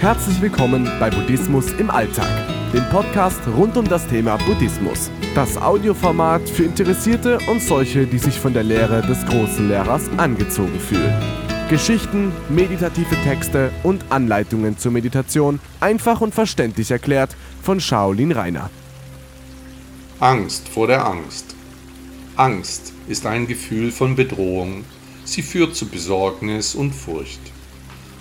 Herzlich 0.00 0.40
willkommen 0.40 0.88
bei 1.00 1.10
Buddhismus 1.10 1.72
im 1.72 1.90
Alltag, 1.90 2.28
dem 2.72 2.88
Podcast 2.88 3.40
rund 3.48 3.76
um 3.76 3.84
das 3.84 4.06
Thema 4.06 4.36
Buddhismus. 4.36 5.10
Das 5.34 5.56
Audioformat 5.56 6.48
für 6.48 6.62
Interessierte 6.62 7.40
und 7.50 7.60
solche, 7.60 8.06
die 8.06 8.18
sich 8.18 8.38
von 8.38 8.54
der 8.54 8.62
Lehre 8.62 9.02
des 9.02 9.26
großen 9.26 9.66
Lehrers 9.66 10.08
angezogen 10.16 10.78
fühlen. 10.78 11.12
Geschichten, 11.68 12.30
meditative 12.48 13.16
Texte 13.24 13.72
und 13.82 14.04
Anleitungen 14.08 14.78
zur 14.78 14.92
Meditation 14.92 15.58
einfach 15.80 16.20
und 16.20 16.32
verständlich 16.32 16.92
erklärt 16.92 17.34
von 17.64 17.80
Shaolin 17.80 18.30
Rainer. 18.30 18.70
Angst 20.20 20.68
vor 20.68 20.86
der 20.86 21.04
Angst. 21.04 21.56
Angst 22.36 22.92
ist 23.08 23.26
ein 23.26 23.48
Gefühl 23.48 23.90
von 23.90 24.14
Bedrohung. 24.14 24.84
Sie 25.24 25.42
führt 25.42 25.74
zu 25.74 25.86
Besorgnis 25.86 26.76
und 26.76 26.92
Furcht. 26.92 27.40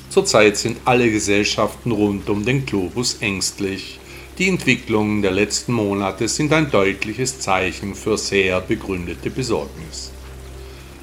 Zurzeit 0.09 0.57
sind 0.57 0.77
alle 0.85 1.11
Gesellschaften 1.11 1.91
rund 1.91 2.29
um 2.29 2.45
den 2.45 2.65
Globus 2.65 3.17
ängstlich. 3.19 3.99
Die 4.37 4.47
Entwicklungen 4.47 5.21
der 5.21 5.31
letzten 5.31 5.73
Monate 5.73 6.27
sind 6.27 6.53
ein 6.53 6.71
deutliches 6.71 7.39
Zeichen 7.39 7.95
für 7.95 8.17
sehr 8.17 8.61
begründete 8.61 9.29
Besorgnis. 9.29 10.11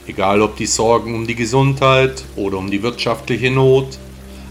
Egal 0.07 0.43
ob 0.43 0.57
die 0.57 0.67
Sorgen 0.67 1.15
um 1.15 1.27
die 1.27 1.35
Gesundheit 1.35 2.25
oder 2.37 2.59
um 2.59 2.71
die 2.71 2.83
wirtschaftliche 2.83 3.51
Not, 3.51 3.99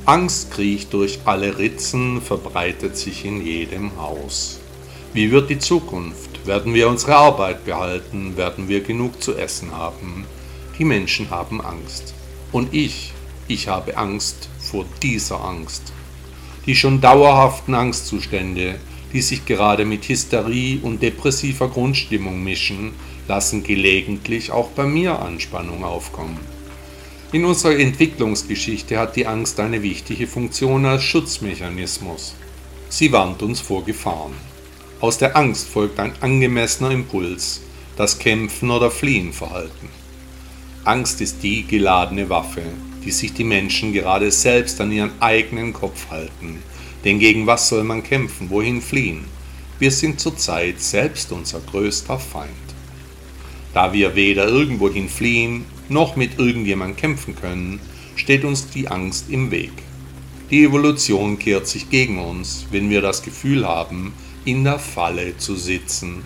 Angst 0.05 0.52
kriecht 0.52 0.94
durch 0.94 1.20
alle 1.25 1.58
Ritzen, 1.58 2.22
verbreitet 2.22 2.97
sich 2.97 3.23
in 3.23 3.45
jedem 3.45 3.95
Haus. 3.97 4.59
Wie 5.13 5.31
wird 5.31 5.49
die 5.49 5.59
Zukunft? 5.59 6.45
Werden 6.45 6.73
wir 6.73 6.89
unsere 6.89 7.16
Arbeit 7.16 7.63
behalten? 7.66 8.35
Werden 8.35 8.67
wir 8.67 8.81
genug 8.81 9.22
zu 9.23 9.35
essen 9.35 9.72
haben? 9.72 10.25
Die 10.77 10.83
Menschen 10.83 11.30
haben 11.30 11.61
Angst. 11.61 12.14
Und 12.52 12.73
ich, 12.73 13.14
ich 13.47 13.67
habe 13.67 13.97
Angst 13.97 14.49
vor 14.59 14.86
dieser 15.02 15.44
Angst. 15.44 15.94
Die 16.66 16.75
schon 16.75 17.02
dauerhaften 17.02 17.75
Angstzustände, 17.75 18.75
die 19.11 19.22
sich 19.22 19.45
gerade 19.45 19.86
mit 19.86 20.08
Hysterie 20.08 20.80
und 20.81 21.02
depressiver 21.02 21.67
Grundstimmung 21.67 22.44
mischen, 22.44 22.94
lassen 23.27 23.64
gelegentlich 23.64 24.52
auch 24.52 24.69
bei 24.69 24.86
mir 24.86 25.19
Anspannung 25.19 25.83
aufkommen. 25.83 26.39
In 27.31 27.45
unserer 27.45 27.77
Entwicklungsgeschichte 27.77 28.97
hat 28.97 29.16
die 29.16 29.25
Angst 29.25 29.59
eine 29.59 29.81
wichtige 29.81 30.27
Funktion 30.27 30.86
als 30.86 31.03
Schutzmechanismus. 31.03 32.36
Sie 32.89 33.11
warnt 33.11 33.41
uns 33.41 33.59
vor 33.59 33.83
Gefahren. 33.83 34.33
Aus 35.02 35.17
der 35.17 35.36
Angst 35.36 35.67
folgt 35.67 35.99
ein 35.99 36.14
angemessener 36.21 36.91
Impuls, 36.91 37.61
das 37.97 38.19
Kämpfen 38.19 38.69
oder 38.69 38.91
Fliehen 38.91 39.33
Verhalten. 39.33 39.89
Angst 40.86 41.21
ist 41.21 41.41
die 41.44 41.66
geladene 41.66 42.30
Waffe, 42.30 42.61
die 43.05 43.11
sich 43.11 43.33
die 43.33 43.43
Menschen 43.43 43.93
gerade 43.93 44.31
selbst 44.31 44.79
an 44.81 44.91
ihren 44.91 45.11
eigenen 45.19 45.73
Kopf 45.73 46.09
halten. 46.09 46.59
Denn 47.03 47.19
gegen 47.19 47.47
was 47.47 47.69
soll 47.69 47.83
man 47.83 48.03
kämpfen, 48.03 48.49
wohin 48.49 48.81
fliehen? 48.81 49.25
Wir 49.79 49.91
sind 49.91 50.19
zurzeit 50.19 50.79
selbst 50.79 51.31
unser 51.31 51.59
größter 51.59 52.19
Feind. 52.19 52.49
Da 53.73 53.91
wir 53.91 54.15
weder 54.15 54.47
irgendwohin 54.47 55.09
fliehen 55.09 55.65
noch 55.89 56.15
mit 56.15 56.39
irgendjemand 56.39 56.97
kämpfen 56.97 57.35
können, 57.35 57.79
steht 58.15 58.45
uns 58.45 58.69
die 58.69 58.87
Angst 58.87 59.25
im 59.29 59.51
Weg. 59.51 59.71
Die 60.49 60.63
Evolution 60.63 61.39
kehrt 61.39 61.67
sich 61.67 61.89
gegen 61.89 62.19
uns, 62.19 62.67
wenn 62.71 62.89
wir 62.89 63.01
das 63.01 63.23
Gefühl 63.23 63.67
haben, 63.67 64.13
in 64.45 64.63
der 64.63 64.79
Falle 64.79 65.37
zu 65.37 65.55
sitzen 65.55 66.23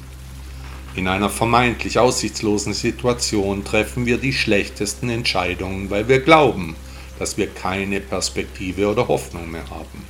in 0.95 1.07
einer 1.07 1.29
vermeintlich 1.29 1.99
aussichtslosen 1.99 2.73
Situation 2.73 3.63
treffen 3.63 4.05
wir 4.05 4.17
die 4.17 4.33
schlechtesten 4.33 5.09
Entscheidungen, 5.09 5.89
weil 5.89 6.07
wir 6.07 6.19
glauben, 6.19 6.75
dass 7.19 7.37
wir 7.37 7.47
keine 7.47 7.99
Perspektive 7.99 8.87
oder 8.87 9.07
Hoffnung 9.07 9.51
mehr 9.51 9.69
haben. 9.69 10.05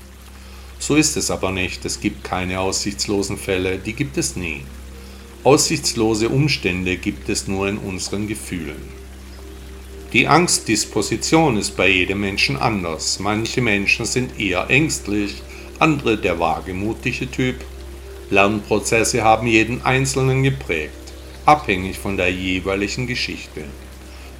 So 0.80 0.96
ist 0.96 1.18
es 1.18 1.32
aber 1.32 1.52
nicht, 1.52 1.84
es 1.86 2.00
gibt 2.00 2.24
keine 2.24 2.60
aussichtslosen 2.60 3.38
Fälle, 3.38 3.78
die 3.80 3.94
gibt 3.94 4.18
es 4.18 4.36
nie. 4.36 4.64
Aussichtslose 5.44 6.30
Umstände 6.30 6.98
gibt 6.98 7.30
es 7.30 7.48
nur 7.48 7.68
in 7.68 7.78
unseren 7.78 8.28
Gefühlen. 8.28 8.82
Die 10.14 10.28
Angstdisposition 10.28 11.58
ist 11.58 11.76
bei 11.76 11.90
jedem 11.90 12.22
Menschen 12.22 12.56
anders. 12.56 13.20
Manche 13.20 13.62
Menschen 13.62 14.06
sind 14.06 14.40
eher 14.40 14.70
ängstlich, 14.70 15.42
andere 15.80 16.18
der 16.18 16.40
wagemutige 16.40 17.30
Typ 17.30 17.58
Lernprozesse 18.30 19.24
haben 19.24 19.48
jeden 19.48 19.86
Einzelnen 19.86 20.44
geprägt, 20.44 20.92
abhängig 21.46 21.98
von 21.98 22.18
der 22.18 22.32
jeweiligen 22.32 23.08
Geschichte. 23.08 23.64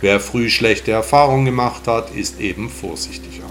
Wer 0.02 0.20
früh 0.20 0.50
schlechte 0.50 0.92
Erfahrungen 0.92 1.46
gemacht 1.46 1.88
hat, 1.88 2.14
ist 2.14 2.40
eben 2.40 2.70
vorsichtiger. 2.70 3.46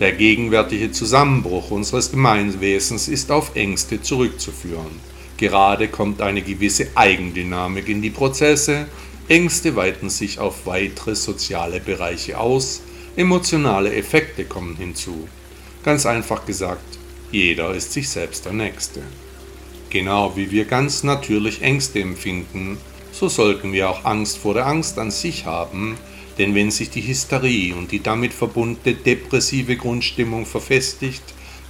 Der 0.00 0.12
gegenwärtige 0.12 0.90
Zusammenbruch 0.90 1.70
unseres 1.70 2.10
Gemeinwesens 2.10 3.06
ist 3.08 3.30
auf 3.30 3.54
Ängste 3.54 4.00
zurückzuführen. 4.00 4.98
Gerade 5.36 5.88
kommt 5.88 6.22
eine 6.22 6.40
gewisse 6.40 6.88
Eigendynamik 6.94 7.88
in 7.88 8.00
die 8.00 8.10
Prozesse, 8.10 8.86
Ängste 9.28 9.76
weiten 9.76 10.10
sich 10.10 10.38
auf 10.38 10.66
weitere 10.66 11.14
soziale 11.14 11.80
Bereiche 11.80 12.38
aus, 12.38 12.80
emotionale 13.14 13.94
Effekte 13.94 14.44
kommen 14.44 14.76
hinzu. 14.76 15.28
Ganz 15.84 16.06
einfach 16.06 16.46
gesagt, 16.46 16.98
jeder 17.32 17.74
ist 17.74 17.92
sich 17.92 18.08
selbst 18.08 18.44
der 18.44 18.52
Nächste. 18.52 19.02
Genau 19.90 20.36
wie 20.36 20.50
wir 20.50 20.64
ganz 20.64 21.02
natürlich 21.02 21.62
Ängste 21.62 22.00
empfinden, 22.00 22.78
so 23.12 23.28
sollten 23.28 23.72
wir 23.72 23.90
auch 23.90 24.04
Angst 24.04 24.38
vor 24.38 24.54
der 24.54 24.66
Angst 24.66 24.98
an 24.98 25.10
sich 25.10 25.46
haben, 25.46 25.96
denn 26.38 26.54
wenn 26.54 26.70
sich 26.70 26.90
die 26.90 27.06
Hysterie 27.06 27.74
und 27.74 27.92
die 27.92 28.02
damit 28.02 28.32
verbundene 28.32 28.96
depressive 28.96 29.76
Grundstimmung 29.76 30.46
verfestigt, 30.46 31.22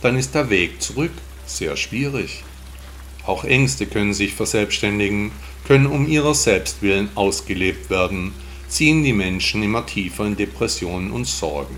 dann 0.02 0.16
ist 0.16 0.34
der 0.34 0.50
Weg 0.50 0.80
zurück 0.80 1.12
sehr 1.46 1.76
schwierig. 1.76 2.44
Auch 3.26 3.44
Ängste 3.44 3.86
können 3.86 4.14
sich 4.14 4.34
verselbstständigen, 4.34 5.32
können 5.66 5.86
um 5.86 6.08
ihrer 6.08 6.34
selbst 6.34 6.82
willen 6.82 7.10
ausgelebt 7.14 7.90
werden, 7.90 8.32
ziehen 8.68 9.02
die 9.02 9.12
Menschen 9.12 9.62
immer 9.62 9.84
tiefer 9.84 10.26
in 10.26 10.36
Depressionen 10.36 11.10
und 11.10 11.26
Sorgen. 11.26 11.76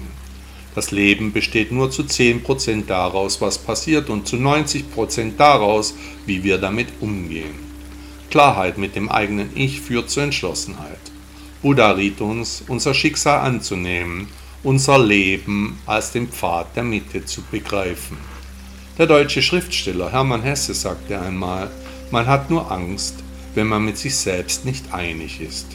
Das 0.74 0.90
Leben 0.90 1.32
besteht 1.32 1.70
nur 1.70 1.90
zu 1.90 2.02
10% 2.02 2.86
daraus, 2.86 3.40
was 3.40 3.58
passiert 3.58 4.08
und 4.08 4.26
zu 4.26 4.36
90% 4.36 5.36
daraus, 5.36 5.94
wie 6.24 6.42
wir 6.42 6.58
damit 6.58 6.88
umgehen. 7.00 7.54
Klarheit 8.30 8.78
mit 8.78 8.96
dem 8.96 9.10
eigenen 9.10 9.50
Ich 9.54 9.82
führt 9.82 10.08
zur 10.08 10.22
Entschlossenheit. 10.22 11.00
Buddha 11.60 11.90
riet 11.90 12.20
uns, 12.22 12.64
unser 12.66 12.94
Schicksal 12.94 13.40
anzunehmen, 13.40 14.28
unser 14.62 14.98
Leben 14.98 15.78
als 15.86 16.12
den 16.12 16.28
Pfad 16.28 16.74
der 16.74 16.84
Mitte 16.84 17.24
zu 17.24 17.42
begreifen. 17.42 18.16
Der 18.96 19.06
deutsche 19.06 19.42
Schriftsteller 19.42 20.10
Hermann 20.10 20.42
Hesse 20.42 20.74
sagte 20.74 21.20
einmal, 21.20 21.70
man 22.10 22.26
hat 22.26 22.50
nur 22.50 22.70
Angst, 22.70 23.16
wenn 23.54 23.66
man 23.66 23.84
mit 23.84 23.98
sich 23.98 24.16
selbst 24.16 24.64
nicht 24.64 24.92
einig 24.92 25.40
ist. 25.40 25.66